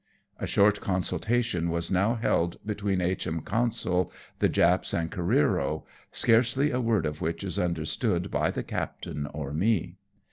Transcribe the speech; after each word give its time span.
A 0.39 0.47
short 0.47 0.81
consultation 0.81 1.69
was 1.69 1.91
now 1.91 2.15
held 2.15 2.57
between 2.65 3.01
H,M. 3.01 3.41
Consul, 3.41 4.11
the 4.39 4.49
Japs 4.49 4.95
and 4.95 5.11
Careero, 5.11 5.83
scarcely 6.11 6.71
a 6.71 6.81
word 6.81 7.05
of 7.05 7.21
which 7.21 7.43
is 7.43 7.59
understood 7.59 8.31
by 8.31 8.49
the 8.49 8.63
captain 8.63 9.27
or 9.27 9.53
me. 9.53 9.97